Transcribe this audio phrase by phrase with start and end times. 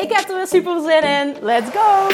[0.00, 1.36] Ik heb er weer super zin in.
[1.40, 2.08] Let's go!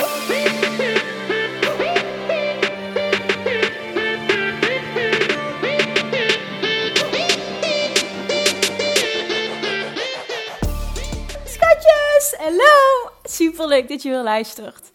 [11.44, 13.10] Schatjes, hallo!
[13.24, 14.90] Super leuk dat je weer luistert.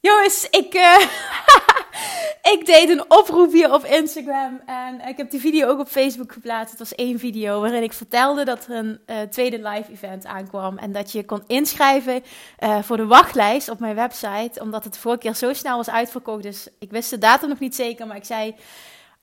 [0.00, 0.96] Jongens, ik, uh,
[2.42, 6.32] ik deed een oproep hier op Instagram en ik heb die video ook op Facebook
[6.32, 6.70] geplaatst.
[6.70, 10.78] Het was één video waarin ik vertelde dat er een uh, tweede live event aankwam
[10.78, 12.22] en dat je kon inschrijven
[12.60, 16.42] uh, voor de wachtlijst op mijn website, omdat het vorige keer zo snel was uitverkocht.
[16.42, 18.54] Dus ik wist de datum nog niet zeker, maar ik zei: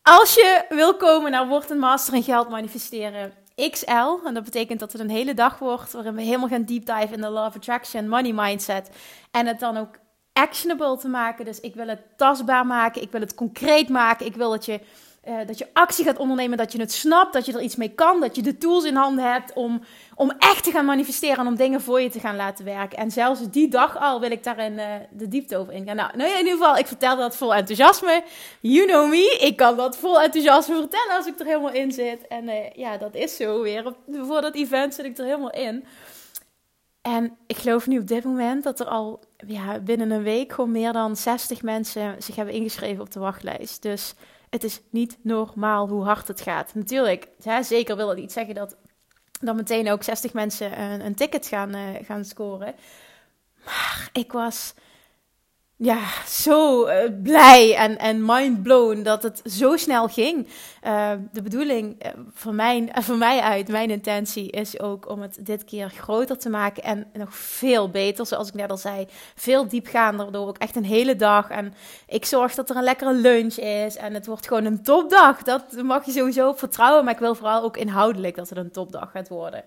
[0.02, 3.34] als je wil komen naar Word een Master in Geld Manifesteren.
[3.70, 6.86] XL, en dat betekent dat het een hele dag wordt waarin we helemaal gaan deep
[6.86, 8.90] dive in de Law of Attraction, Money Mindset.
[9.32, 10.00] En het dan ook
[10.40, 11.46] actionable te maken.
[11.46, 13.02] Dus ik wil het tastbaar maken.
[13.02, 14.26] Ik wil het concreet maken.
[14.26, 14.80] Ik wil dat je,
[15.28, 16.58] uh, dat je actie gaat ondernemen.
[16.58, 17.34] Dat je het snapt.
[17.34, 18.20] Dat je er iets mee kan.
[18.20, 19.82] Dat je de tools in handen hebt om,
[20.16, 21.38] om echt te gaan manifesteren.
[21.38, 22.98] En om dingen voor je te gaan laten werken.
[22.98, 25.96] En zelfs die dag al wil ik daarin uh, de diepte over ingaan.
[25.96, 28.24] Nou, nou, in ieder geval, ik vertel dat vol enthousiasme.
[28.60, 29.38] You know me.
[29.42, 32.28] Ik kan dat vol enthousiasme vertellen als ik er helemaal in zit.
[32.28, 33.94] En uh, ja, dat is zo weer.
[34.12, 35.86] Voor dat event zit ik er helemaal in.
[37.02, 40.72] En ik geloof nu op dit moment dat er al ja, binnen een week gewoon
[40.72, 43.82] meer dan 60 mensen zich hebben ingeschreven op de wachtlijst.
[43.82, 44.14] Dus
[44.50, 46.76] het is niet normaal hoe hard het gaat.
[46.76, 48.78] Natuurlijk, hè, zeker wil het niet zeggen dat
[49.40, 52.76] dan meteen ook 60 mensen een, een ticket gaan, uh, gaan scoren.
[53.66, 54.74] Maar ik was
[55.82, 60.48] ja, zo uh, blij en, en mindblown dat het zo snel ging.
[60.84, 65.46] Uh, de bedoeling uh, voor, mijn, voor mij uit, mijn intentie is ook om het
[65.46, 69.08] dit keer groter te maken en nog veel beter, zoals ik net al zei.
[69.36, 71.50] Veel diepgaander, waardoor ook echt een hele dag.
[71.50, 71.74] En
[72.08, 75.44] ik zorg dat er een lekkere lunch is en het wordt gewoon een topdag.
[75.44, 79.12] Dat mag je sowieso vertrouwen, maar ik wil vooral ook inhoudelijk dat het een topdag
[79.12, 79.64] gaat worden.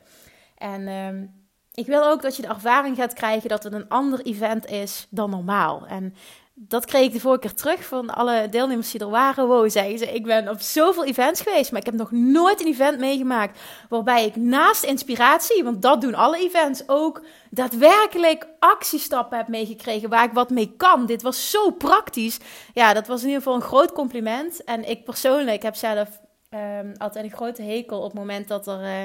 [0.58, 1.41] En...
[1.74, 5.06] Ik wil ook dat je de ervaring gaat krijgen dat het een ander event is
[5.10, 5.86] dan normaal.
[5.86, 6.14] En
[6.54, 9.46] dat kreeg ik de vorige keer terug van alle deelnemers die er waren.
[9.46, 12.66] Wow, zeggen ze, ik ben op zoveel events geweest, maar ik heb nog nooit een
[12.66, 19.48] event meegemaakt waarbij ik naast inspiratie, want dat doen alle events ook, daadwerkelijk actiestappen heb
[19.48, 21.06] meegekregen waar ik wat mee kan.
[21.06, 22.38] Dit was zo praktisch.
[22.74, 24.64] Ja, dat was in ieder geval een groot compliment.
[24.64, 28.80] En ik persoonlijk heb zelf um, altijd een grote hekel op het moment dat er...
[28.80, 29.02] Uh,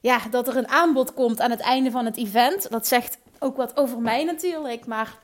[0.00, 2.70] ja, dat er een aanbod komt aan het einde van het event.
[2.70, 4.86] Dat zegt ook wat over mij natuurlijk.
[4.86, 5.18] Maar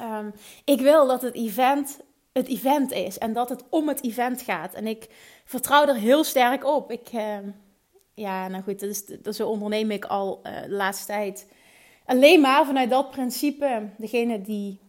[0.00, 0.32] um,
[0.64, 1.98] ik wil dat het event
[2.32, 3.18] het event is.
[3.18, 4.74] En dat het om het event gaat.
[4.74, 5.08] En ik
[5.44, 6.90] vertrouw er heel sterk op.
[6.90, 7.38] Ik, uh,
[8.14, 11.48] ja, nou goed, is, dat zo onderneem ik al uh, de laatste tijd.
[12.06, 13.88] Alleen maar vanuit dat principe.
[13.98, 14.80] Degene die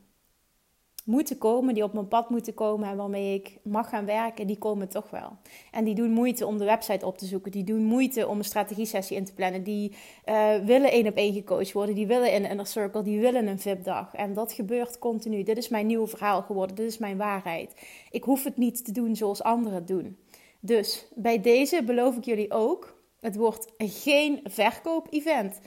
[1.04, 4.58] moeten komen, die op mijn pad moeten komen en waarmee ik mag gaan werken, die
[4.58, 5.38] komen toch wel.
[5.72, 8.44] En die doen moeite om de website op te zoeken, die doen moeite om een
[8.44, 12.44] strategie-sessie in te plannen, die uh, willen één op één gecoacht worden, die willen in
[12.44, 14.14] een inner circle, die willen een VIP-dag.
[14.14, 15.44] En dat gebeurt continu.
[15.44, 17.76] Dit is mijn nieuwe verhaal geworden, dit is mijn waarheid.
[18.12, 20.18] Ik hoef het niet te doen zoals anderen het doen.
[20.60, 25.60] Dus bij deze beloof ik jullie ook, het wordt geen verkoop-event.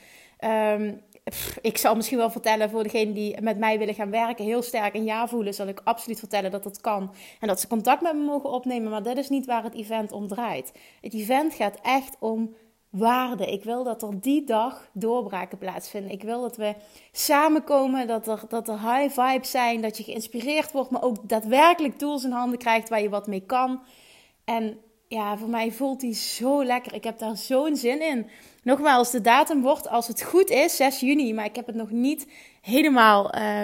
[0.44, 1.00] Um,
[1.60, 4.94] ik zal misschien wel vertellen voor degenen die met mij willen gaan werken, heel sterk
[4.94, 7.14] een ja voelen, zal ik absoluut vertellen dat dat kan.
[7.40, 10.12] En dat ze contact met me mogen opnemen, maar dat is niet waar het event
[10.12, 10.72] om draait.
[11.00, 12.54] Het event gaat echt om
[12.90, 13.52] waarde.
[13.52, 16.10] Ik wil dat er die dag doorbraken plaatsvinden.
[16.10, 16.74] Ik wil dat we
[17.12, 21.98] samenkomen, dat er, dat er high vibes zijn, dat je geïnspireerd wordt, maar ook daadwerkelijk
[21.98, 23.82] tools in handen krijgt waar je wat mee kan.
[24.44, 26.94] En ja, voor mij voelt die zo lekker.
[26.94, 28.26] Ik heb daar zo'n zin in.
[28.62, 31.90] Nogmaals, de datum wordt als het goed is 6 juni, maar ik heb het nog
[31.90, 32.26] niet
[32.60, 33.62] helemaal uh,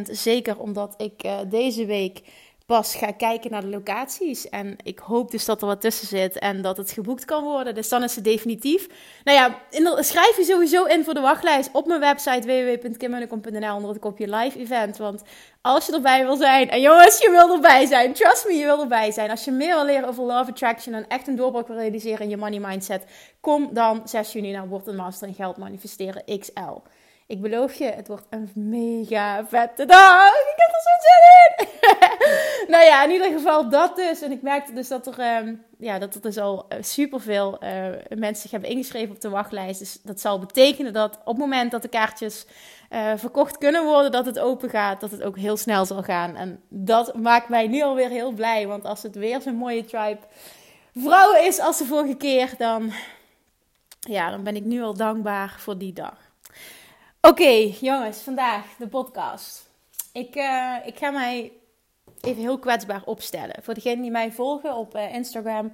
[0.00, 2.20] 100% zeker, omdat ik uh, deze week
[2.68, 4.48] pas ga kijken naar de locaties.
[4.48, 7.74] En ik hoop dus dat er wat tussen zit en dat het geboekt kan worden.
[7.74, 8.88] Dus dan is het definitief.
[9.24, 9.58] Nou ja,
[10.02, 14.58] schrijf je sowieso in voor de wachtlijst op mijn website www.kimmunnekom.nl onder het kopje live
[14.58, 14.96] event.
[14.96, 15.22] Want
[15.62, 18.12] als je erbij wil zijn, en jongens, je wil erbij zijn.
[18.12, 19.30] Trust me, je wil erbij zijn.
[19.30, 22.28] Als je meer wil leren over Love Attraction en echt een doorbraak wil realiseren in
[22.28, 23.04] je money mindset,
[23.40, 26.80] kom dan 6 juni naar Word Master Geld Manifesteren XL.
[27.28, 30.28] Ik beloof je, het wordt een mega vette dag.
[30.28, 32.70] Ik heb er zo zin in.
[32.72, 34.22] nou ja, in ieder geval dat dus.
[34.22, 37.70] En ik merkte dus dat er, ehm, ja, dat er dus al uh, superveel uh,
[38.08, 39.78] mensen zich hebben ingeschreven op de wachtlijst.
[39.78, 42.46] Dus dat zal betekenen dat op het moment dat de kaartjes
[42.90, 46.36] uh, verkocht kunnen worden, dat het open gaat, dat het ook heel snel zal gaan.
[46.36, 48.66] En dat maakt mij nu alweer heel blij.
[48.66, 50.20] Want als het weer zo'n mooie tribe
[50.94, 52.92] vrouwen is als de vorige keer, dan,
[54.00, 56.27] ja, dan ben ik nu al dankbaar voor die dag.
[57.20, 59.70] Oké, jongens, vandaag de podcast.
[60.12, 60.34] Ik,
[60.84, 61.52] ik ga mij
[62.20, 63.62] even heel kwetsbaar opstellen.
[63.62, 65.72] Voor degenen die mij volgen op uh, Instagram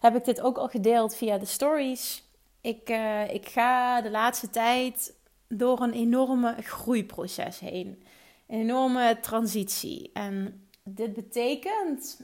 [0.00, 2.22] heb ik dit ook al gedeeld via de stories.
[2.60, 5.14] Ik, uh, ik ga de laatste tijd
[5.48, 8.04] door een enorme groeiproces heen.
[8.48, 10.10] Een enorme transitie.
[10.12, 12.20] En dit betekent,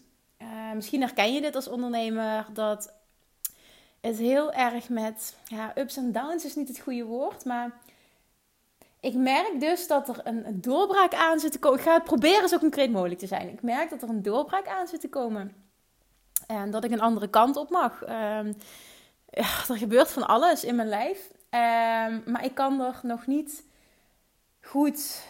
[0.75, 2.93] misschien herken je dit als ondernemer, dat
[4.01, 7.81] het heel erg met ja, ups en downs is niet het goede woord, maar
[9.01, 11.79] ik merk dus dat er een, doorbraak aan zit te komen.
[11.79, 13.49] Ik ga proberen zo concreet mogelijk te zijn.
[13.49, 15.55] Ik merk dat er een doorbraak aan zit te komen.
[16.47, 18.03] En dat ik een andere kant op mag.
[18.03, 18.57] Um,
[19.31, 21.31] ja, er gebeurt van alles in mijn lijf.
[21.51, 23.65] Um, maar ik kan er nog niet
[24.61, 25.25] goed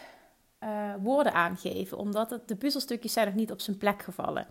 [0.61, 1.99] uh, woorden aan geven.
[1.99, 4.47] Omdat de puzzelstukjes zijn nog niet op zijn plek gevallen.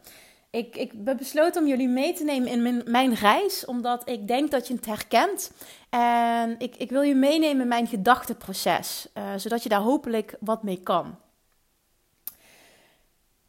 [0.51, 4.27] Ik, ik ben besloten om jullie mee te nemen in mijn, mijn reis, omdat ik
[4.27, 5.51] denk dat je het herkent.
[5.89, 10.63] En ik, ik wil je meenemen in mijn gedachteproces, uh, zodat je daar hopelijk wat
[10.63, 11.17] mee kan.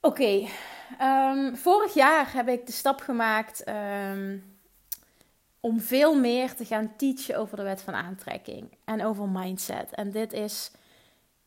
[0.00, 0.46] Oké,
[0.98, 4.58] ehm, vorig jaar heb ik de stap gemaakt um,
[5.60, 9.90] om veel meer te gaan teachen over de wet van aantrekking en over mindset.
[9.90, 10.70] En dit is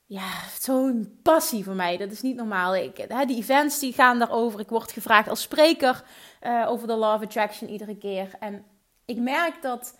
[0.06, 1.98] ja, zo'n passie voor mij.
[1.98, 2.76] Dat is niet normaal.
[2.76, 4.60] Ik, hè, die events die gaan daarover.
[4.60, 6.04] Ik word gevraagd als spreker
[6.42, 8.30] uh, over de Law of Attraction iedere keer.
[8.40, 8.66] En
[9.06, 9.98] ik merk dat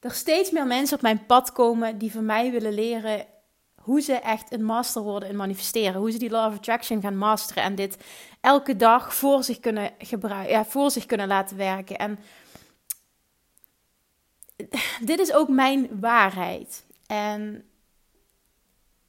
[0.00, 3.26] er steeds meer mensen op mijn pad komen die van mij willen leren
[3.74, 6.00] hoe ze echt een master worden in manifesteren.
[6.00, 7.62] Hoe ze die Law of Attraction gaan masteren.
[7.62, 7.96] En dit
[8.40, 11.96] elke dag voor zich kunnen, gebruiken, ja, voor zich kunnen laten werken.
[11.96, 12.18] En
[15.00, 16.84] dit is ook mijn waarheid.
[17.06, 17.64] En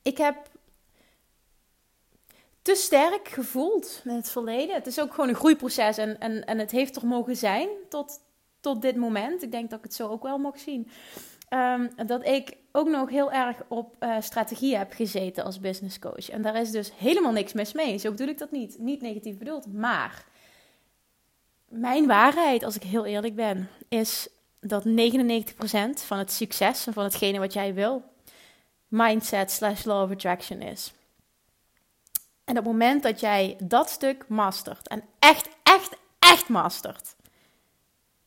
[0.07, 0.36] ik heb
[2.62, 4.75] te sterk gevoeld met het verleden.
[4.75, 8.19] Het is ook gewoon een groeiproces en, en, en het heeft er mogen zijn tot,
[8.59, 9.44] tot dit moment.
[9.44, 10.89] Ik denk dat ik het zo ook wel mag zien.
[11.50, 16.30] Um, dat ik ook nog heel erg op uh, strategie heb gezeten als business coach.
[16.30, 17.98] En daar is dus helemaal niks mis mee.
[17.98, 18.77] Zo bedoel ik dat niet.
[18.80, 19.74] Niet negatief bedoeld.
[19.74, 20.25] Maar
[21.68, 24.27] mijn waarheid, als ik heel eerlijk ben, is
[24.59, 24.89] dat 99%
[25.94, 28.04] van het succes en van hetgene wat jij wil,
[28.88, 30.94] mindset slash law of attraction is.
[32.44, 37.16] En op het moment dat jij dat stuk mastert en echt, echt, echt mastert,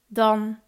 [0.07, 0.61] dan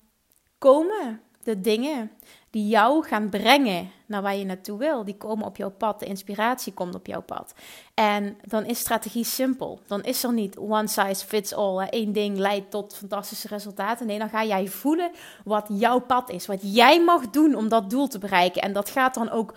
[0.58, 2.10] komen de dingen
[2.50, 6.00] die jou gaan brengen naar waar je naartoe wil, die komen op jouw pad.
[6.00, 7.54] De inspiratie komt op jouw pad.
[7.94, 9.80] En dan is strategie simpel.
[9.86, 11.86] Dan is er niet one size fits all.
[11.90, 14.06] Eén ding leidt tot fantastische resultaten.
[14.06, 15.10] Nee, dan ga jij voelen
[15.44, 16.46] wat jouw pad is.
[16.46, 18.62] Wat jij mag doen om dat doel te bereiken.
[18.62, 19.54] En dat gaat dan ook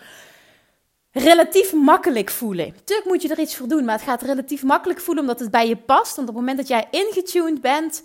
[1.11, 2.67] relatief makkelijk voelen.
[2.67, 5.51] Natuurlijk moet je er iets voor doen, maar het gaat relatief makkelijk voelen omdat het
[5.51, 6.15] bij je past.
[6.15, 8.03] Want op het moment dat jij ingetuned bent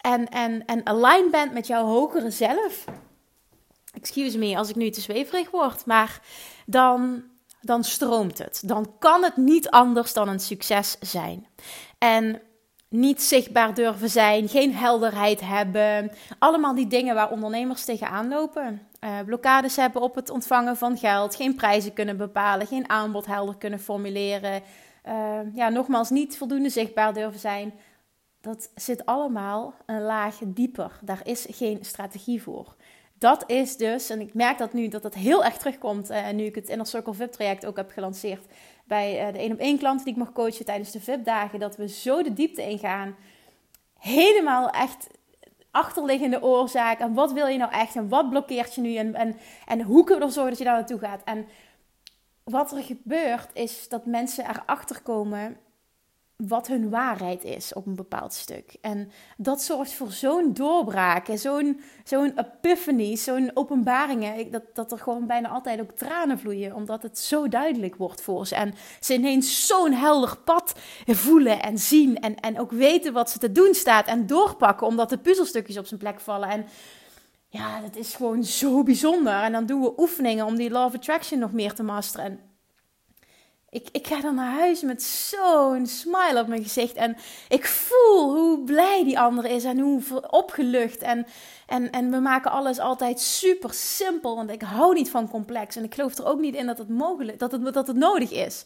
[0.00, 2.84] en, en, en aligned bent met jouw hogere zelf.
[3.92, 6.20] Excuse me als ik nu te zweverig word, maar
[6.66, 7.22] dan,
[7.60, 8.62] dan stroomt het.
[8.64, 11.46] Dan kan het niet anders dan een succes zijn.
[11.98, 12.40] En
[12.88, 16.10] niet zichtbaar durven zijn, geen helderheid hebben.
[16.38, 18.88] Allemaal die dingen waar ondernemers tegenaan lopen.
[19.00, 23.56] Uh, blokkades hebben op het ontvangen van geld, geen prijzen kunnen bepalen, geen aanbod helder
[23.56, 24.62] kunnen formuleren.
[25.08, 27.74] Uh, ja, nogmaals, niet voldoende zichtbaar durven zijn.
[28.40, 30.98] Dat zit allemaal een laag dieper.
[31.00, 32.74] Daar is geen strategie voor.
[33.20, 36.44] Dat is dus, en ik merk dat nu dat dat heel erg terugkomt, uh, nu
[36.44, 38.44] ik het Inner Circle VIP traject ook heb gelanceerd
[38.84, 41.76] bij de 1 op 1 klanten die ik mag coachen tijdens de VIP dagen, dat
[41.76, 43.16] we zo de diepte ingaan.
[43.98, 45.06] Helemaal echt
[45.70, 49.36] achterliggende oorzaak en wat wil je nou echt en wat blokkeert je nu en, en,
[49.66, 51.22] en hoe kun je ervoor zorgen dat je daar naartoe gaat.
[51.24, 51.46] En
[52.44, 55.56] wat er gebeurt is dat mensen erachter komen
[56.48, 58.76] wat hun waarheid is op een bepaald stuk.
[58.80, 65.26] En dat zorgt voor zo'n doorbraak, zo'n zo'n epiphany, zo'n openbaringen, dat, dat er gewoon
[65.26, 68.54] bijna altijd ook tranen vloeien, omdat het zo duidelijk wordt voor ze.
[68.54, 70.74] En ze ineens zo'n helder pad
[71.06, 75.10] voelen en zien en, en ook weten wat ze te doen staat en doorpakken, omdat
[75.10, 76.48] de puzzelstukjes op zijn plek vallen.
[76.48, 76.66] En
[77.48, 79.42] ja, dat is gewoon zo bijzonder.
[79.42, 82.49] En dan doen we oefeningen om die Law of Attraction nog meer te masteren.
[83.70, 86.94] Ik, ik ga dan naar huis met zo'n smile op mijn gezicht.
[86.94, 87.16] En
[87.48, 90.98] ik voel hoe blij die andere is en hoe opgelucht.
[90.98, 91.26] En,
[91.66, 94.36] en, en we maken alles altijd super simpel.
[94.36, 95.76] Want ik hou niet van complex.
[95.76, 98.30] En ik geloof er ook niet in dat het, mogelijk, dat het, dat het nodig
[98.30, 98.64] is.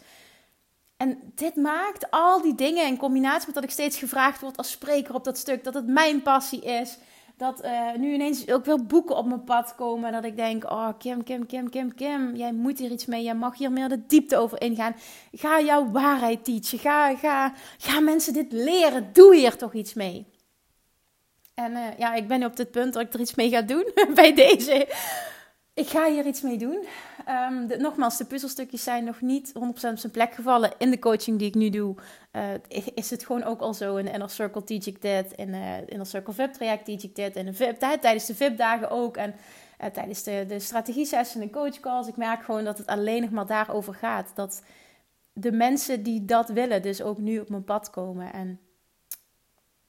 [0.97, 4.71] En dit maakt al die dingen in combinatie met dat ik steeds gevraagd word als
[4.71, 6.99] spreker op dat stuk, dat het mijn passie is.
[7.37, 10.13] Dat uh, nu ineens ook wel boeken op mijn pad komen.
[10.13, 12.37] Dat ik denk, oh Kim, Kim, Kim, Kim, Kim.
[12.37, 13.23] Jij moet hier iets mee.
[13.23, 14.97] Jij mag hier meer de diepte over ingaan.
[15.33, 16.79] Ga jouw waarheid teachen.
[16.79, 19.13] Ga, ga, ga mensen dit leren.
[19.13, 20.27] Doe hier toch iets mee.
[21.55, 23.93] En uh, ja, ik ben op dit punt dat ik er iets mee ga doen
[24.15, 24.89] bij deze.
[25.75, 26.87] Ik ga hier iets mee doen.
[27.67, 30.73] De, nogmaals, de puzzelstukjes zijn nog niet 100% op zijn plek gevallen.
[30.79, 31.95] In de coaching die ik nu doe,
[32.33, 32.45] uh,
[32.95, 33.97] is het gewoon ook al zo.
[33.97, 35.33] In de Inner Circle teach ik dit.
[35.33, 37.37] In de uh, Inner Circle VIP traject teach ik dit.
[37.37, 39.17] In de VIP, tijdens de VIP dagen ook.
[39.17, 39.35] En
[39.81, 42.07] uh, tijdens de, de strategie session en coach calls.
[42.07, 44.31] Ik merk gewoon dat het alleen nog maar daarover gaat.
[44.35, 44.63] Dat
[45.33, 48.33] de mensen die dat willen, dus ook nu op mijn pad komen.
[48.33, 48.61] En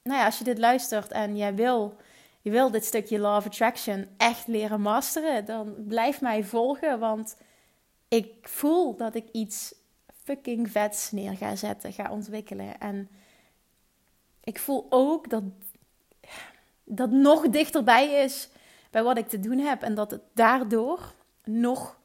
[0.02, 1.96] nou ja, als je dit luistert en jij wil
[2.46, 6.98] je wil dit stukje Law of Attraction echt leren masteren, dan blijf mij volgen.
[6.98, 7.36] Want
[8.08, 9.74] ik voel dat ik iets
[10.24, 12.80] fucking vets neer ga zetten, ga ontwikkelen.
[12.80, 13.08] En
[14.44, 15.42] ik voel ook dat
[16.84, 18.48] dat nog dichterbij is
[18.90, 19.82] bij wat ik te doen heb.
[19.82, 21.98] En dat het daardoor nog,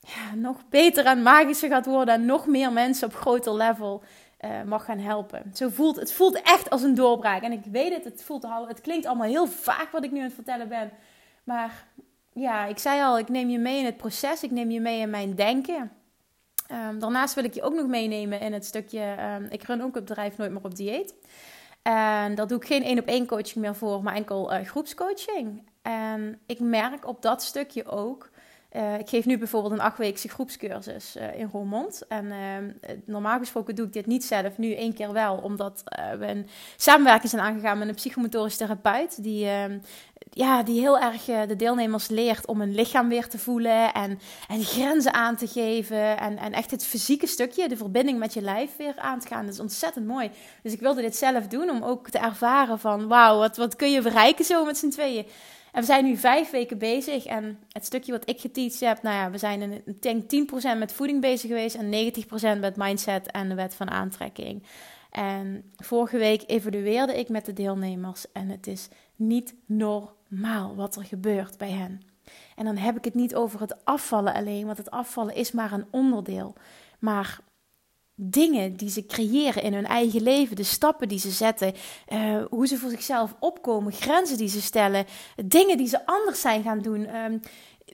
[0.00, 2.14] ja, nog beter en magischer gaat worden.
[2.14, 4.02] En nog meer mensen op groter level
[4.44, 5.50] uh, mag gaan helpen.
[5.54, 7.42] Zo voelt, het voelt echt als een doorbraak.
[7.42, 10.18] En ik weet het, het, voelt al, het klinkt allemaal heel vaag wat ik nu
[10.18, 10.90] aan het vertellen ben.
[11.44, 11.86] Maar
[12.32, 14.42] ja, ik zei al, ik neem je mee in het proces.
[14.42, 15.92] Ik neem je mee in mijn denken.
[16.88, 19.16] Um, daarnaast wil ik je ook nog meenemen in het stukje...
[19.36, 21.14] Um, ik run ook het bedrijf Nooit meer op dieet.
[21.82, 25.68] En daar doe ik geen één op één coaching meer voor, maar enkel uh, groepscoaching.
[25.82, 28.30] En ik merk op dat stukje ook
[28.76, 32.02] uh, ik geef nu bijvoorbeeld een achtweekse groepscursus uh, in Roermond.
[32.08, 35.82] En uh, normaal gesproken doe ik dit niet zelf, nu één keer wel, omdat
[36.18, 39.22] we een samenwerking zijn aangegaan met een psychomotorisch therapeut.
[39.22, 39.78] Die, ehm,
[40.30, 44.62] ja, die heel erg de deelnemers leert om hun lichaam weer te voelen en, en
[44.62, 46.18] grenzen aan te geven.
[46.18, 49.44] En, en echt het fysieke stukje, de verbinding met je lijf weer aan te gaan.
[49.44, 50.30] Dat is ontzettend mooi.
[50.62, 53.90] Dus ik wilde dit zelf doen om ook te ervaren van wauw, wat, wat kun
[53.90, 55.26] je bereiken zo met z'n tweeën.
[55.74, 57.24] En we zijn nu vijf weken bezig.
[57.24, 60.22] En het stukje wat ik geteacht heb, nou ja, we zijn ik denk
[60.74, 62.12] 10% met voeding bezig geweest en
[62.56, 64.62] 90% met mindset en de wet van aantrekking.
[65.10, 71.04] En vorige week evalueerde ik met de deelnemers en het is niet normaal wat er
[71.04, 72.00] gebeurt bij hen.
[72.56, 75.72] En dan heb ik het niet over het afvallen alleen, want het afvallen is maar
[75.72, 76.54] een onderdeel.
[76.98, 77.40] Maar
[78.14, 81.74] dingen die ze creëren in hun eigen leven, de stappen die ze zetten,
[82.12, 85.06] uh, hoe ze voor zichzelf opkomen, grenzen die ze stellen,
[85.44, 87.16] dingen die ze anders zijn gaan doen.
[87.16, 87.40] Um,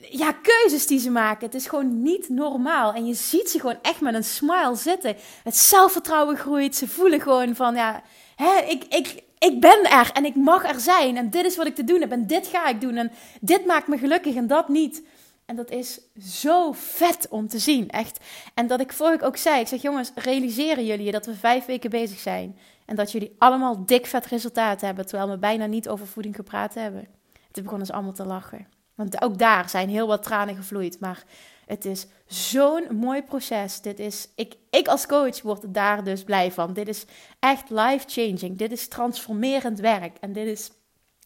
[0.09, 1.47] ja, keuzes die ze maken.
[1.47, 2.93] Het is gewoon niet normaal.
[2.93, 5.17] En je ziet ze gewoon echt met een smile zitten.
[5.45, 6.77] Het zelfvertrouwen groeit.
[6.77, 8.03] Ze voelen gewoon van, ja,
[8.37, 11.17] hè, ik, ik, ik ben er en ik mag er zijn.
[11.17, 12.13] En dit is wat ik te doen heb.
[12.13, 12.97] En dit ga ik doen.
[12.97, 15.03] En dit maakt me gelukkig en dat niet.
[15.51, 18.25] En dat is zo vet om te zien, echt.
[18.55, 21.91] En dat ik vorige ook zei, ik zeg jongens, realiseren jullie dat we vijf weken
[21.91, 26.07] bezig zijn en dat jullie allemaal dik vet resultaten hebben, terwijl we bijna niet over
[26.07, 27.09] voeding gepraat hebben.
[27.51, 28.67] Toen begonnen ze allemaal te lachen.
[28.95, 31.25] Want ook daar zijn heel wat tranen gevloeid, maar
[31.67, 33.81] het is zo'n mooi proces.
[33.81, 36.73] Dit is, ik, ik als coach word daar dus blij van.
[36.73, 37.05] Dit is
[37.39, 38.59] echt life-changing.
[38.59, 40.17] Dit is transformerend werk.
[40.21, 40.71] En dit is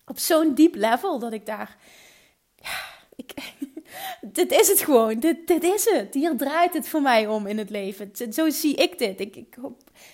[0.07, 1.77] op zo'n diep level dat ik daar...
[2.57, 2.79] Ja,
[3.17, 3.35] ik,
[4.21, 5.19] dit is het gewoon.
[5.19, 6.15] Dit, dit is het.
[6.15, 8.11] Hier draait het voor mij om in het leven.
[8.33, 9.21] Zo zie ik dit.
[9.21, 9.57] Ik, ik,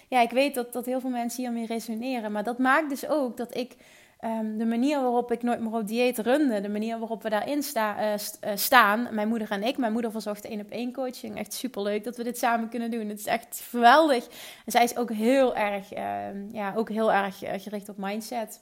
[0.08, 2.32] ja, ik weet dat, dat heel veel mensen hiermee resoneren.
[2.32, 3.76] Maar dat maakt dus ook dat ik
[4.24, 7.62] um, de manier waarop ik nooit meer op dieet runde, de manier waarop we daarin
[7.62, 8.18] sta, uh,
[8.54, 9.76] staan, mijn moeder en ik.
[9.76, 11.38] Mijn moeder verzorgt één op één coaching.
[11.38, 13.08] Echt superleuk dat we dit samen kunnen doen.
[13.08, 14.26] Het is echt geweldig.
[14.64, 18.60] En zij is ook heel erg, uh, ja, ook heel erg eh, gericht op mindset.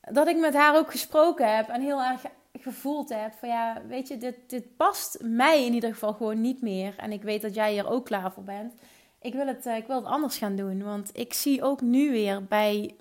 [0.00, 2.22] Dat ik met haar ook gesproken heb en heel erg
[2.60, 6.62] gevoeld heb van ja, weet je, dit, dit past mij in ieder geval gewoon niet
[6.62, 6.94] meer.
[6.96, 8.74] En ik weet dat jij hier ook klaar voor bent.
[9.20, 10.82] Ik wil het, uh, ik wil het anders gaan doen.
[10.82, 12.94] Want ik zie ook nu weer bij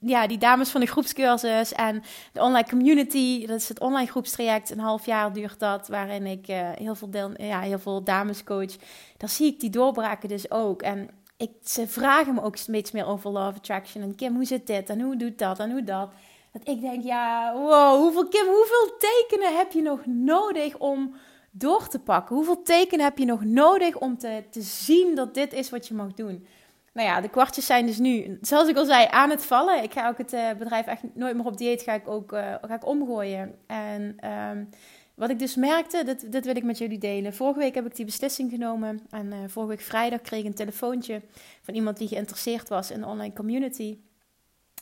[0.00, 3.46] ja, die dames van de groepscursus en de online community.
[3.46, 4.70] Dat is het online groepstraject.
[4.70, 5.88] Een half jaar duurt dat.
[5.88, 8.76] Waarin ik uh, heel, veel deel, ja, heel veel dames coach.
[9.16, 10.82] Daar zie ik die doorbraken dus ook.
[10.82, 14.02] En ik, ze vragen me ook steeds meer over Love Attraction.
[14.02, 14.90] En Kim, hoe zit dit?
[14.90, 15.58] En hoe doet dat?
[15.58, 16.10] En hoe dat?
[16.52, 21.14] Dat ik denk, ja, wow, hoeveel, hoeveel tekenen heb je nog nodig om
[21.50, 22.36] door te pakken?
[22.36, 25.94] Hoeveel tekenen heb je nog nodig om te, te zien dat dit is wat je
[25.94, 26.46] mag doen?
[26.92, 29.82] Nou ja, de kwartjes zijn dus nu, zoals ik al zei, aan het vallen.
[29.82, 32.54] Ik ga ook het uh, bedrijf echt nooit meer op dieet, ga ik ook uh,
[32.60, 33.54] ga ik omgooien.
[33.66, 34.68] En um,
[35.14, 37.34] wat ik dus merkte, dit, dit wil ik met jullie delen.
[37.34, 39.00] Vorige week heb ik die beslissing genomen.
[39.10, 41.22] En uh, vorige week vrijdag kreeg ik een telefoontje
[41.62, 43.98] van iemand die geïnteresseerd was in de online community.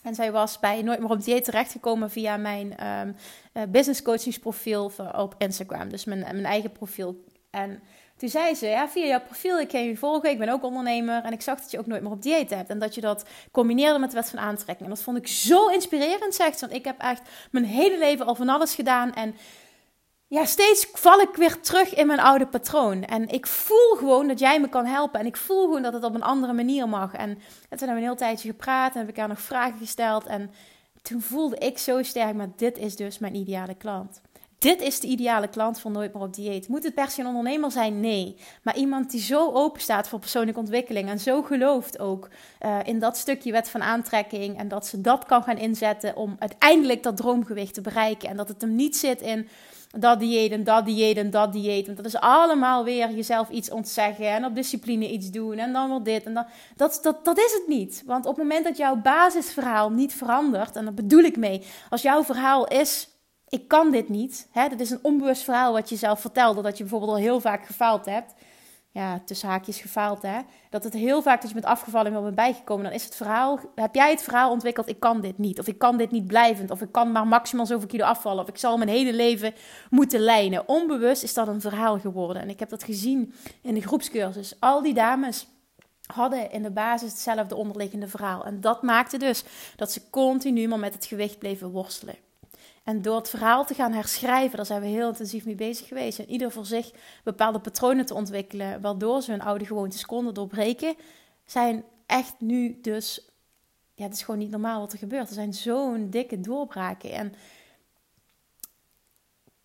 [0.07, 3.17] En zij was bij Nooit meer op dieet terechtgekomen via mijn um,
[3.71, 5.89] business coachingsprofiel op Instagram.
[5.89, 7.25] Dus mijn, mijn eigen profiel.
[7.51, 7.83] En
[8.17, 11.25] toen zei ze, ja, via jouw profiel, ik ken je volgen, ik ben ook ondernemer
[11.25, 12.71] en ik zag dat je ook nooit meer op dieet hebt.
[12.71, 14.89] En dat je dat combineerde met de wet van aantrekking.
[14.89, 16.67] En dat vond ik zo inspirerend, zegt ze.
[16.67, 19.35] Want ik heb echt mijn hele leven al van alles gedaan en
[20.29, 23.05] ja, steeds val ik weer terug in mijn oude patroon.
[23.05, 25.21] En ik voel gewoon dat jij me kan helpen.
[25.21, 27.13] En ik voel gewoon dat het op een andere manier mag.
[27.13, 30.27] En toen hebben we een heel tijdje gepraat en heb ik haar nog vragen gesteld.
[30.27, 30.51] En
[31.03, 34.21] toen voelde ik zo sterk, maar dit is dus mijn ideale klant.
[34.59, 36.69] Dit is de ideale klant van Nooit meer op dieet.
[36.69, 38.01] Moet het per se een ondernemer zijn?
[38.01, 38.37] Nee.
[38.63, 42.29] Maar iemand die zo open staat voor persoonlijke ontwikkeling en zo gelooft ook
[42.65, 46.37] uh, in dat stukje wet van aantrekking en dat ze dat kan gaan inzetten om
[46.39, 48.29] uiteindelijk dat droomgewicht te bereiken.
[48.29, 49.49] En dat het hem niet zit in
[49.91, 51.87] dat dieet en dat dieet en dat dieet.
[51.87, 55.89] Want dat is allemaal weer jezelf iets ontzeggen en op discipline iets doen en dan
[55.89, 56.47] wel dit en dat.
[56.77, 58.03] Dat, dat, dat is het niet.
[58.07, 62.03] Want op het moment dat jouw basisverhaal niet verandert, en dat bedoel ik mee, als
[62.03, 63.09] jouw verhaal is
[63.49, 64.49] ik kan dit niet.
[64.51, 64.69] Hè?
[64.69, 66.63] Dat is een onbewust verhaal wat je zelf vertelde.
[66.63, 68.35] Dat je bijvoorbeeld al heel vaak gefaald hebt.
[68.91, 70.39] Ja, tussen haakjes gefaald hè.
[70.71, 72.85] Dat het heel vaak dat je bent afgevallen en wel bijgekomen.
[72.85, 75.59] Dan is het verhaal, heb jij het verhaal ontwikkeld, ik kan dit niet.
[75.59, 76.71] Of ik kan dit niet blijvend.
[76.71, 78.43] Of ik kan maar maximaal zoveel kilo afvallen.
[78.43, 79.55] Of ik zal mijn hele leven
[79.91, 80.69] moeten lijnen.
[80.69, 82.43] Onbewust is dat een verhaal geworden.
[82.43, 84.57] En ik heb dat gezien in de groepscursus.
[84.59, 85.47] Al die dames
[86.07, 88.45] hadden in de basis hetzelfde onderliggende verhaal.
[88.45, 89.45] En dat maakte dus
[89.77, 92.26] dat ze continu maar met het gewicht bleven worstelen.
[92.87, 96.19] En door het verhaal te gaan herschrijven, daar zijn we heel intensief mee bezig geweest.
[96.19, 96.91] En ieder voor zich
[97.25, 100.95] bepaalde patronen te ontwikkelen, waardoor ze hun oude gewoontes konden doorbreken,
[101.45, 103.31] zijn echt nu dus.
[103.95, 105.29] Ja, het is gewoon niet normaal wat er gebeurt.
[105.29, 107.13] Er zijn zo'n dikke doorbraken.
[107.13, 107.35] En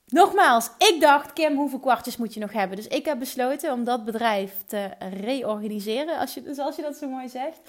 [0.06, 2.78] nogmaals, ik dacht, Kim, hoeveel kwartjes moet je nog hebben?
[2.78, 7.10] Dus ik heb besloten om dat bedrijf te reorganiseren, als je, zoals je dat zo
[7.10, 7.60] mooi zegt.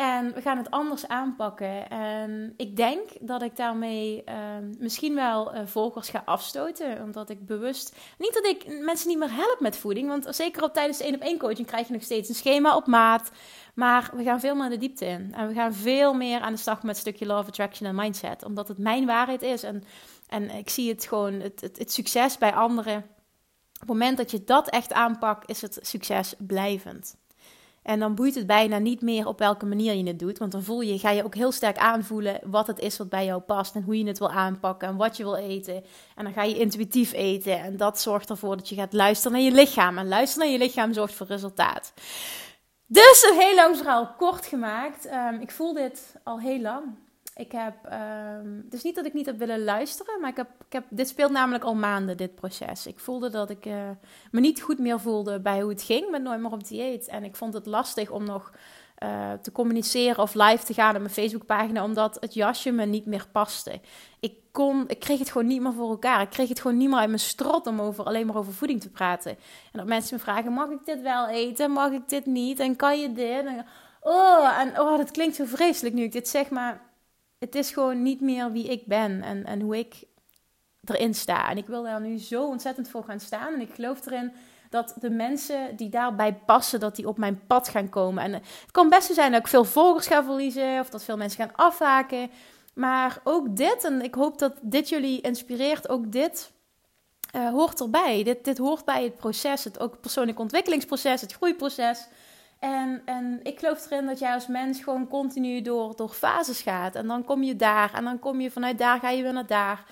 [0.00, 1.88] En we gaan het anders aanpakken.
[1.90, 7.02] En ik denk dat ik daarmee ehm, misschien wel uh, volgers ga afstoten.
[7.02, 7.96] Omdat ik bewust.
[8.18, 10.08] Niet dat ik mensen niet meer help met voeding.
[10.08, 12.76] Want zeker op tijdens de één op één coaching krijg je nog steeds een schema
[12.76, 13.30] op maat.
[13.74, 15.34] Maar we gaan veel meer de diepte in.
[15.34, 18.44] En we gaan veel meer aan de slag met stukje Love Attraction en Mindset.
[18.44, 19.62] Omdat het mijn waarheid is.
[19.62, 19.84] En,
[20.28, 22.96] en ik zie het gewoon, het, het succes bij anderen.
[22.96, 27.19] Op het moment dat je dat echt aanpakt, is het succes blijvend.
[27.90, 30.38] En dan boeit het bijna niet meer op welke manier je het doet.
[30.38, 33.24] Want dan voel je, ga je ook heel sterk aanvoelen wat het is wat bij
[33.24, 33.74] jou past.
[33.74, 35.84] En hoe je het wil aanpakken en wat je wil eten.
[36.14, 37.60] En dan ga je intuïtief eten.
[37.60, 39.98] En dat zorgt ervoor dat je gaat luisteren naar je lichaam.
[39.98, 41.92] En luisteren naar je lichaam zorgt voor resultaat.
[42.86, 45.06] Dus een heel lang verhaal kort gemaakt.
[45.06, 46.84] Um, ik voel dit al heel lang.
[47.34, 47.74] Ik heb,
[48.70, 51.30] is niet dat ik niet heb willen luisteren, maar ik heb, ik heb, dit speelt
[51.30, 52.86] namelijk al maanden, dit proces.
[52.86, 53.90] Ik voelde dat ik uh,
[54.30, 57.08] me niet goed meer voelde bij hoe het ging met Nooit meer op dieet.
[57.08, 58.52] En ik vond het lastig om nog
[59.02, 63.06] uh, te communiceren of live te gaan op mijn Facebookpagina, omdat het jasje me niet
[63.06, 63.80] meer paste.
[64.20, 66.20] Ik, kon, ik kreeg het gewoon niet meer voor elkaar.
[66.20, 68.80] Ik kreeg het gewoon niet meer uit mijn strot om over, alleen maar over voeding
[68.80, 69.30] te praten.
[69.30, 71.70] En dat mensen me vragen, mag ik dit wel eten?
[71.70, 72.58] Mag ik dit niet?
[72.58, 73.44] En kan je dit?
[74.00, 76.89] Oh, en oh, dat klinkt zo vreselijk nu ik dit zeg, maar
[77.40, 80.04] het is gewoon niet meer wie ik ben en, en hoe ik
[80.84, 81.50] erin sta.
[81.50, 83.54] En ik wil daar nu zo ontzettend voor gaan staan.
[83.54, 84.32] En ik geloof erin
[84.70, 88.22] dat de mensen die daarbij passen, dat die op mijn pad gaan komen.
[88.22, 91.16] En het kan best zo zijn dat ik veel volgers ga verliezen of dat veel
[91.16, 92.30] mensen gaan afhaken.
[92.74, 96.52] Maar ook dit, en ik hoop dat dit jullie inspireert, ook dit
[97.36, 98.22] uh, hoort erbij.
[98.22, 102.08] Dit, dit hoort bij het proces, het ook persoonlijk ontwikkelingsproces, het groeiproces.
[102.60, 106.94] En, en ik geloof erin dat jij als mens gewoon continu door, door fases gaat.
[106.94, 107.94] En dan kom je daar.
[107.94, 109.84] En dan kom je vanuit daar, ga je weer naar daar.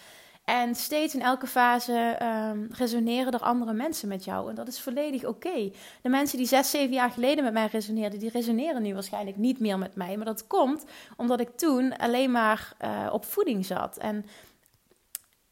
[0.45, 4.49] En steeds in elke fase um, resoneren er andere mensen met jou.
[4.49, 5.71] En dat is volledig oké.
[6.03, 9.61] De mensen die zes, zeven jaar geleden met mij resoneerden, die resoneren nu waarschijnlijk niet
[9.61, 10.17] meer met mij.
[10.17, 10.85] Maar dat komt
[11.17, 13.97] omdat ik toen alleen maar uh, op voeding zat.
[13.97, 14.27] En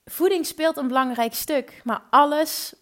[0.04, 1.80] voeding speelt een belangrijk stuk.
[1.84, 2.74] Maar alles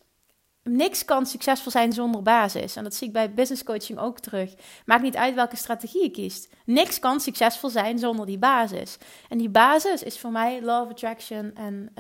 [0.64, 2.76] niks kan succesvol zijn zonder basis.
[2.76, 4.54] En dat zie ik bij business coaching ook terug.
[4.86, 6.48] Maakt niet uit welke strategie je kiest.
[6.64, 8.98] Niks kan succesvol zijn zonder die basis.
[9.28, 11.90] En die basis is voor mij love attraction en,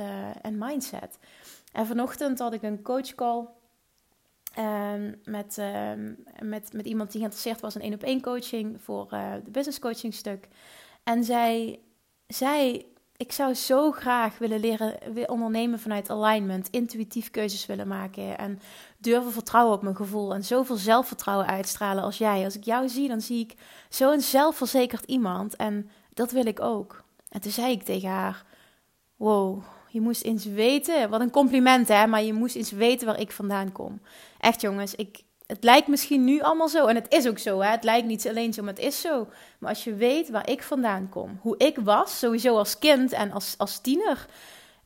[0.42, 1.18] en mindset.
[1.72, 3.46] En vanochtend had ik een coach call.
[4.58, 5.90] Um, met, uh,
[6.42, 9.78] met, met iemand die geïnteresseerd was in één op één coaching voor uh, de business
[9.78, 10.48] coaching stuk.
[11.02, 11.80] En zij,
[12.26, 14.98] zij ik zou zo graag willen leren
[15.28, 18.60] ondernemen vanuit alignment, intuïtief keuzes willen maken en
[18.98, 22.44] durven vertrouwen op mijn gevoel en zoveel zelfvertrouwen uitstralen als jij.
[22.44, 23.54] Als ik jou zie, dan zie ik
[23.88, 27.02] zo'n zelfverzekerd iemand en dat wil ik ook.
[27.28, 28.44] En toen zei ik tegen haar:
[29.16, 33.20] Wow, je moest eens weten, wat een compliment hè, maar je moest eens weten waar
[33.20, 34.00] ik vandaan kom.
[34.38, 36.86] Echt jongens, ik, het lijkt misschien nu allemaal zo.
[36.86, 37.60] En het is ook zo.
[37.60, 37.70] Hè?
[37.70, 39.28] Het lijkt niet alleen zo, maar het is zo.
[39.58, 41.38] Maar als je weet waar ik vandaan kom.
[41.40, 44.26] Hoe ik was, sowieso als kind en als, als tiener.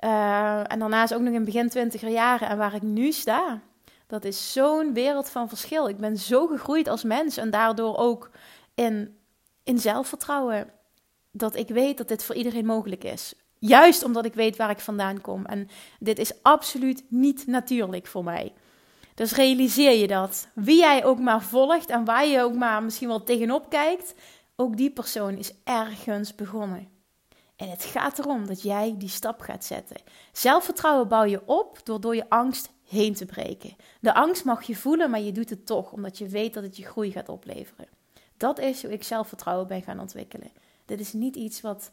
[0.01, 2.49] Uh, en daarnaast ook nog in begin twintiger jaren.
[2.49, 3.61] En waar ik nu sta.
[4.07, 5.88] Dat is zo'n wereld van verschil.
[5.88, 8.31] Ik ben zo gegroeid als mens en daardoor ook
[8.75, 9.16] in,
[9.64, 10.71] in zelfvertrouwen.
[11.31, 13.35] Dat ik weet dat dit voor iedereen mogelijk is.
[13.59, 15.47] Juist omdat ik weet waar ik vandaan kom.
[15.47, 15.68] En
[15.99, 18.53] dit is absoluut niet natuurlijk voor mij.
[19.18, 20.48] Dus realiseer je dat.
[20.54, 24.14] Wie jij ook maar volgt en waar je ook maar misschien wel tegenop kijkt,
[24.57, 26.88] ook die persoon is ergens begonnen.
[27.57, 29.96] En het gaat erom dat jij die stap gaat zetten.
[30.33, 33.76] Zelfvertrouwen bouw je op door door je angst heen te breken.
[34.00, 36.76] De angst mag je voelen, maar je doet het toch, omdat je weet dat het
[36.76, 37.88] je groei gaat opleveren.
[38.37, 40.50] Dat is hoe ik zelfvertrouwen ben gaan ontwikkelen.
[40.85, 41.92] Dit is niet iets wat.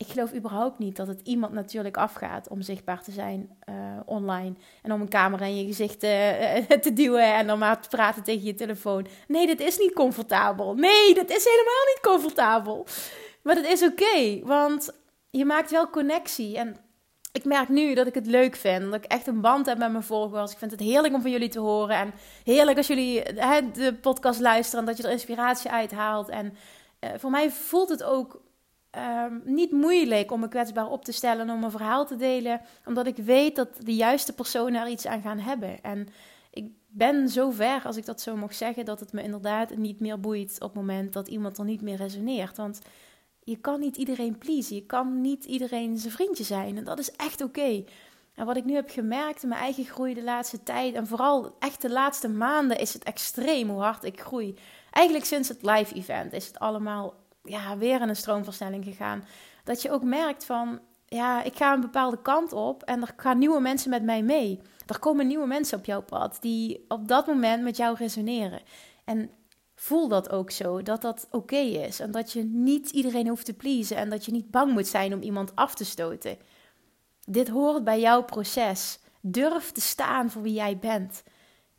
[0.00, 4.54] Ik geloof überhaupt niet dat het iemand natuurlijk afgaat om zichtbaar te zijn uh, online.
[4.82, 6.10] En om een camera in je gezicht uh,
[6.84, 9.06] te duwen en dan maar te praten tegen je telefoon.
[9.28, 10.74] Nee, dit is niet comfortabel.
[10.74, 12.86] Nee, dat is helemaal niet comfortabel.
[13.42, 14.90] Maar dat is oké, want
[15.30, 16.56] je maakt wel connectie.
[16.56, 16.76] En
[17.32, 18.82] ik merk nu dat ik het leuk vind.
[18.82, 20.52] Dat ik echt een band heb met mijn volgers.
[20.52, 21.96] Ik vind het heerlijk om van jullie te horen.
[21.96, 22.12] En
[22.44, 24.80] heerlijk als jullie hè, de podcast luisteren.
[24.80, 26.28] En dat je er inspiratie uit haalt.
[26.28, 26.56] En
[27.00, 28.40] uh, voor mij voelt het ook
[28.96, 31.48] uh, niet moeilijk om me kwetsbaar op te stellen.
[31.48, 32.60] En om een verhaal te delen.
[32.84, 35.82] Omdat ik weet dat de juiste personen er iets aan gaan hebben.
[35.82, 36.08] En
[36.50, 38.84] ik ben zo ver, als ik dat zo mag zeggen.
[38.84, 41.96] Dat het me inderdaad niet meer boeit op het moment dat iemand er niet meer
[41.96, 42.56] resoneert.
[42.56, 42.80] Want
[43.42, 44.76] je kan niet iedereen pleasen.
[44.76, 46.76] Je kan niet iedereen zijn vriendje zijn.
[46.76, 47.84] En dat is echt oké.
[48.34, 51.56] En wat ik nu heb gemerkt in mijn eigen groei de laatste tijd, en vooral
[51.58, 54.54] echt de laatste maanden, is het extreem hoe hard ik groei.
[54.90, 59.24] Eigenlijk sinds het live event is het allemaal ja, weer in een stroomversnelling gegaan.
[59.64, 63.38] Dat je ook merkt van, ja, ik ga een bepaalde kant op en er gaan
[63.38, 64.60] nieuwe mensen met mij mee.
[64.86, 68.60] Er komen nieuwe mensen op jouw pad die op dat moment met jou resoneren.
[69.04, 69.30] En
[69.74, 72.00] voel dat ook zo, dat dat oké is.
[72.00, 75.14] En dat je niet iedereen hoeft te pleasen en dat je niet bang moet zijn
[75.14, 76.36] om iemand af te stoten.
[77.24, 78.98] Dit hoort bij jouw proces.
[79.20, 81.22] Durf te staan voor wie jij bent.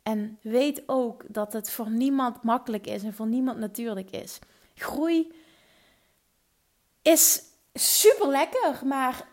[0.02, 4.38] En weet ook dat het voor niemand makkelijk is en voor niemand natuurlijk is.
[4.74, 5.32] Groei
[7.02, 7.42] is
[7.74, 9.26] super lekker, maar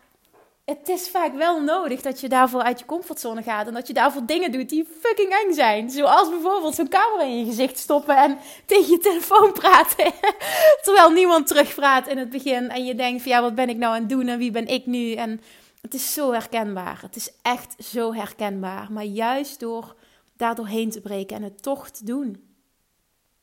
[0.64, 3.66] het is vaak wel nodig dat je daarvoor uit je comfortzone gaat.
[3.66, 5.90] En dat je daarvoor dingen doet die fucking eng zijn.
[5.90, 10.12] Zoals bijvoorbeeld zo'n camera in je gezicht stoppen en tegen je telefoon praten.
[10.84, 12.70] Terwijl niemand terugpraat in het begin.
[12.70, 14.86] En je denkt ja, wat ben ik nou aan het doen en wie ben ik
[14.86, 15.12] nu?
[15.12, 15.40] En
[15.80, 16.98] het is zo herkenbaar.
[17.02, 18.92] Het is echt zo herkenbaar.
[18.92, 19.94] Maar juist door
[20.36, 22.49] daardoor heen te breken en het toch te doen.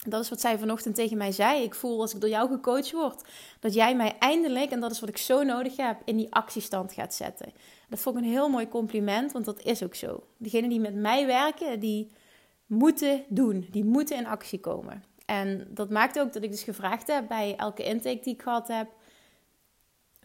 [0.09, 1.63] Dat is wat zij vanochtend tegen mij zei.
[1.63, 3.23] Ik voel als ik door jou gecoacht word,
[3.59, 6.93] dat jij mij eindelijk, en dat is wat ik zo nodig heb, in die actiestand
[6.93, 7.53] gaat zetten.
[7.89, 10.23] Dat vond ik een heel mooi compliment, want dat is ook zo.
[10.37, 12.11] Degenen die met mij werken, die
[12.65, 15.03] moeten doen, die moeten in actie komen.
[15.25, 18.67] En dat maakt ook dat ik dus gevraagd heb bij elke intake die ik gehad
[18.67, 18.87] heb: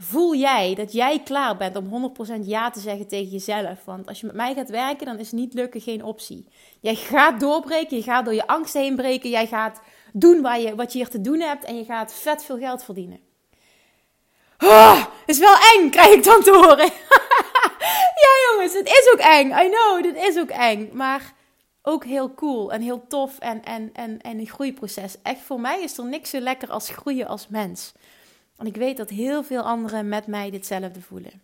[0.08, 3.84] Voel jij dat jij klaar bent om 100% ja te zeggen tegen jezelf?
[3.84, 6.46] Want als je met mij gaat werken, dan is niet lukken geen optie.
[6.80, 9.80] Jij gaat doorbreken, je gaat door je angst heen breken, jij gaat
[10.12, 12.84] doen waar je, wat je hier te doen hebt en je gaat vet veel geld
[12.84, 13.20] verdienen.
[14.58, 16.90] Oh, is wel eng, krijg ik dan te horen.
[18.24, 19.46] ja jongens, het is ook eng.
[19.46, 20.90] I know, dit is ook eng.
[20.92, 21.32] Maar
[21.82, 25.16] ook heel cool en heel tof en, en, en, en een groeiproces.
[25.22, 27.92] Echt, voor mij is er niks zo lekker als groeien als mens.
[28.62, 31.42] Want ik weet dat heel veel anderen met mij ditzelfde voelen.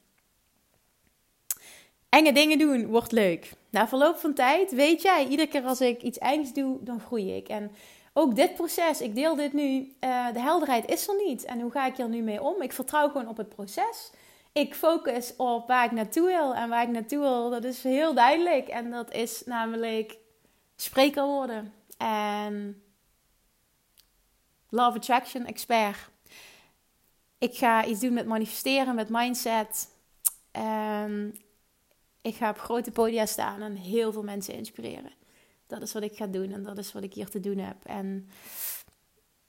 [2.09, 3.52] Enge dingen doen wordt leuk.
[3.70, 7.37] Na verloop van tijd weet jij, iedere keer als ik iets engs doe, dan groei
[7.37, 7.48] ik.
[7.48, 7.70] En
[8.12, 11.44] ook dit proces, ik deel dit nu, uh, de helderheid is er niet.
[11.44, 12.62] En hoe ga ik hier nu mee om?
[12.62, 14.11] Ik vertrouw gewoon op het proces.
[14.52, 16.54] Ik focus op waar ik naartoe wil.
[16.54, 18.68] En waar ik naartoe wil, dat is heel duidelijk.
[18.68, 20.16] En dat is namelijk
[20.76, 21.72] spreker worden.
[21.96, 22.83] En
[24.68, 25.96] Love Attraction Expert.
[27.38, 29.88] Ik ga iets doen met manifesteren, met mindset.
[30.53, 31.33] Um,
[32.20, 35.12] ik ga op grote podia staan en heel veel mensen inspireren.
[35.66, 37.85] Dat is wat ik ga doen en dat is wat ik hier te doen heb.
[37.85, 38.29] En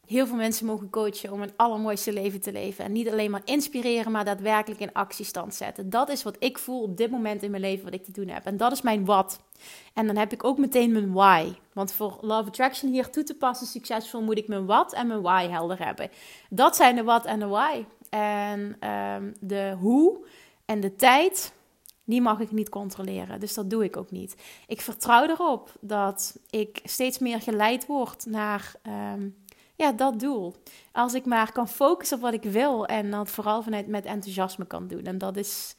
[0.10, 2.86] heel veel mensen mogen coachen om een allermooiste leven te leven.
[2.86, 5.90] En niet alleen maar inspireren, maar daadwerkelijk in actiestand zetten.
[5.90, 8.28] Dat is wat ik voel op dit moment in mijn leven, wat ik te doen
[8.28, 8.46] heb.
[8.46, 9.40] En dat is mijn wat.
[9.94, 11.54] En dan heb ik ook meteen mijn why.
[11.74, 15.22] Want voor Love Attraction hier toe te passen succesvol, moet ik mijn wat en mijn
[15.22, 16.10] why helder hebben.
[16.50, 17.86] Dat zijn de wat en de why.
[18.10, 20.26] En um, de hoe
[20.66, 21.54] en de tijd,
[22.04, 23.40] die mag ik niet controleren.
[23.40, 24.36] Dus dat doe ik ook niet.
[24.68, 28.74] Ik vertrouw erop dat ik steeds meer geleid word naar
[29.14, 29.36] um,
[29.80, 30.56] ja, dat doel.
[30.92, 34.66] Als ik maar kan focussen op wat ik wil en dat vooral vanuit met enthousiasme
[34.66, 35.04] kan doen.
[35.04, 35.76] En dat is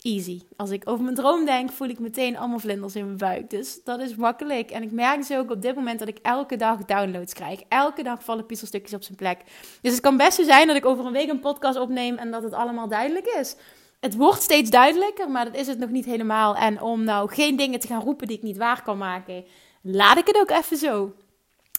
[0.00, 0.42] easy.
[0.56, 3.50] Als ik over mijn droom denk, voel ik meteen allemaal vlinders in mijn buik.
[3.50, 4.70] Dus dat is makkelijk.
[4.70, 7.60] En ik merk dus ook op dit moment dat ik elke dag downloads krijg.
[7.68, 9.40] Elke dag vallen puzzelstukjes op zijn plek.
[9.80, 12.30] Dus het kan best zo zijn dat ik over een week een podcast opneem en
[12.30, 13.56] dat het allemaal duidelijk is.
[14.00, 16.56] het wordt steeds duidelijker, maar dat is het nog niet helemaal.
[16.56, 19.44] En om nou geen dingen te gaan roepen die ik niet waar kan maken,
[19.82, 21.12] laat ik het ook even zo.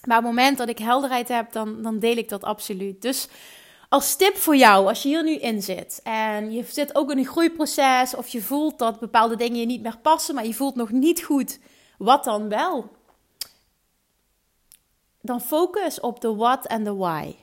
[0.03, 3.01] Maar op het moment dat ik helderheid heb, dan, dan deel ik dat absoluut.
[3.01, 3.27] Dus
[3.89, 7.17] als tip voor jou, als je hier nu in zit en je zit ook in
[7.17, 10.75] een groeiproces of je voelt dat bepaalde dingen je niet meer passen, maar je voelt
[10.75, 11.59] nog niet goed,
[11.97, 12.89] wat dan wel?
[15.21, 17.35] Dan focus op de what en de why.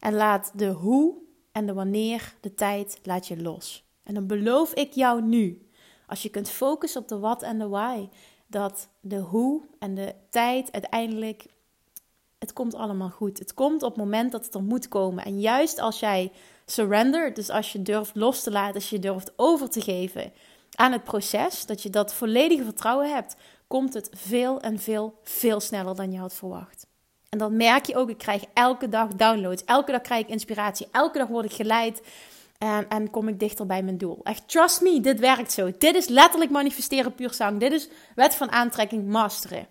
[0.00, 1.14] En laat de hoe
[1.52, 3.84] en de wanneer, de tijd, laat je los.
[4.02, 5.68] En dan beloof ik jou nu,
[6.06, 8.08] als je kunt focussen op de what en de why,
[8.46, 11.46] dat de hoe en de tijd uiteindelijk
[12.42, 13.38] het komt allemaal goed.
[13.38, 15.24] Het komt op het moment dat het er moet komen.
[15.24, 16.32] En juist als jij
[16.66, 20.32] surrender, dus als je durft los te laten, als je durft over te geven
[20.74, 25.60] aan het proces, dat je dat volledige vertrouwen hebt, komt het veel en veel, veel
[25.60, 26.86] sneller dan je had verwacht.
[27.28, 30.88] En dan merk je ook, ik krijg elke dag downloads, elke dag krijg ik inspiratie,
[30.90, 32.02] elke dag word ik geleid
[32.58, 34.20] en, en kom ik dichter bij mijn doel.
[34.22, 35.70] Echt, trust me, dit werkt zo.
[35.78, 37.60] Dit is letterlijk manifesteren puur zang.
[37.60, 39.66] Dit is wet van aantrekking masteren.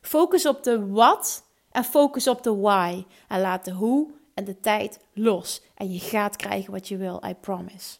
[0.00, 1.43] Focus op de wat
[1.74, 3.04] en focus op de why.
[3.28, 5.62] En laat de hoe en de tijd los.
[5.74, 7.96] En je gaat krijgen wat je wil, I promise.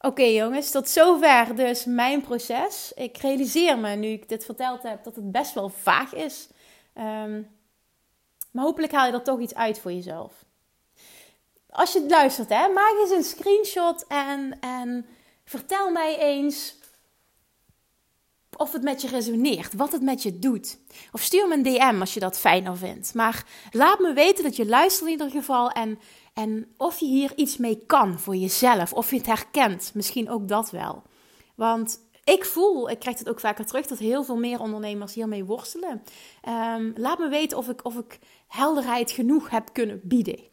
[0.00, 2.92] Oké jongens, tot zover dus mijn proces.
[2.94, 6.48] Ik realiseer me nu ik dit verteld heb dat het best wel vaag is.
[6.94, 7.50] Um,
[8.52, 10.44] maar hopelijk haal je er toch iets uit voor jezelf.
[11.70, 15.06] Als je het luistert, hè, maak eens een screenshot en, en
[15.44, 16.74] vertel mij eens
[18.62, 20.78] of het met je resoneert, wat het met je doet.
[21.12, 23.14] Of stuur me een DM als je dat fijner vindt.
[23.14, 25.98] Maar laat me weten dat je luistert in ieder geval en,
[26.34, 28.92] en of je hier iets mee kan voor jezelf.
[28.92, 31.02] Of je het herkent, misschien ook dat wel.
[31.54, 35.44] Want ik voel, ik krijg het ook vaker terug, dat heel veel meer ondernemers hiermee
[35.44, 36.02] worstelen.
[36.40, 40.51] Ehm, laat me weten of ik, of ik helderheid genoeg heb kunnen bieden.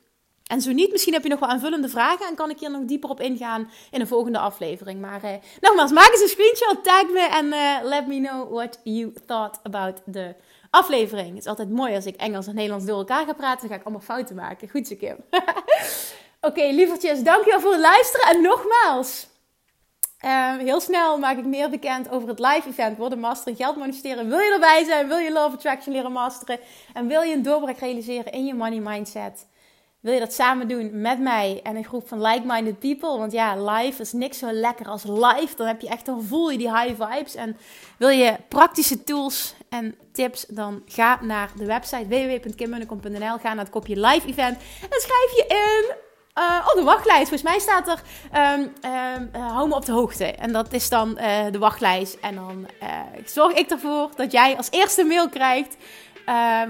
[0.49, 2.85] En zo niet, misschien heb je nog wel aanvullende vragen en kan ik hier nog
[2.85, 5.01] dieper op ingaan in een volgende aflevering.
[5.01, 8.79] Maar eh, nogmaals, maak eens een screenshot, tag me en eh, let me know what
[8.83, 10.35] you thought about the
[10.69, 11.29] aflevering.
[11.29, 13.75] Het is altijd mooi als ik Engels en Nederlands door elkaar ga praten, dan ga
[13.75, 14.69] ik allemaal fouten maken.
[14.69, 15.15] Goed zo, Kim.
[16.49, 19.27] Oké, lievertjes, dankjewel voor het luisteren en nogmaals.
[20.25, 23.75] Uh, heel snel maak ik meer bekend over het live event Worden Master in Geld
[23.75, 24.29] Manifesteren.
[24.29, 25.07] Wil je erbij zijn?
[25.07, 26.59] Wil je Love Attraction leren masteren?
[26.93, 29.45] En wil je een doorbraak realiseren in je money mindset?
[29.99, 33.17] Wil je dat samen doen met mij en een groep van like-minded people?
[33.17, 35.55] Want ja, live is niks zo lekker als live.
[35.55, 37.35] Dan heb je echt, dan voel je die high vibes.
[37.35, 37.57] En
[37.97, 40.45] wil je praktische tools en tips?
[40.45, 43.37] Dan ga naar de website www.kimmunnekom.nl.
[43.37, 45.95] Ga naar het kopje live event en schrijf je in
[46.43, 47.29] uh, op de wachtlijst.
[47.29, 48.01] Volgens mij staat er
[48.55, 50.25] um, hou me op de hoogte.
[50.25, 52.17] En dat is dan uh, de wachtlijst.
[52.21, 52.67] En dan
[53.25, 55.75] zorg ik ervoor dat jij als eerste mail krijgt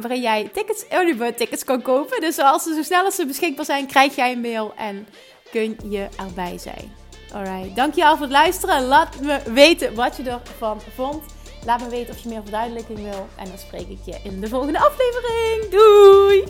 [0.02, 2.22] waarin jij tickets, early bird tickets kan kopen.
[2.22, 5.08] Dus als ze zo snel als ze beschikbaar zijn, krijg jij een mail en
[5.52, 6.92] kun je erbij zijn.
[7.34, 8.84] Alright, dankjewel voor het luisteren.
[8.86, 11.24] Laat me weten wat je ervan vond.
[11.66, 13.28] Laat me weten of je meer verduidelijking wil.
[13.38, 15.70] En dan spreek ik je in de volgende aflevering.
[15.72, 16.44] Doei!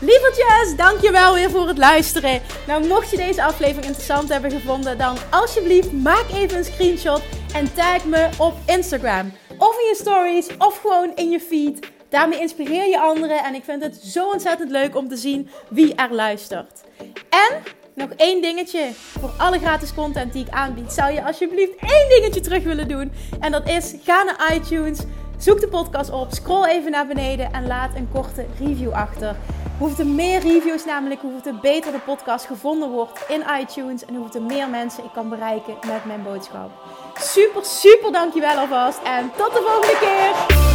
[0.00, 2.42] Lievertjes, dankjewel weer voor het luisteren.
[2.66, 7.22] Nou, mocht je deze aflevering interessant hebben gevonden, dan alsjeblieft maak even een screenshot
[7.54, 9.32] en tag me op Instagram.
[9.58, 11.78] Of in je stories, of gewoon in je feed.
[12.08, 15.94] Daarmee inspireer je anderen en ik vind het zo ontzettend leuk om te zien wie
[15.94, 16.82] er luistert.
[17.28, 17.62] En
[17.94, 20.92] nog één dingetje voor alle gratis content die ik aanbied.
[20.92, 23.12] Zou je alsjeblieft één dingetje terug willen doen?
[23.40, 24.98] En dat is ga naar iTunes,
[25.38, 29.36] zoek de podcast op, scroll even naar beneden en laat een korte review achter.
[29.78, 34.14] Hoeveel er meer reviews namelijk, hoeveel er beter de podcast gevonden wordt in iTunes en
[34.14, 36.70] hoeveel er meer mensen ik kan bereiken met mijn boodschap.
[37.18, 40.65] Super, super dankjewel alvast en tot de volgende keer!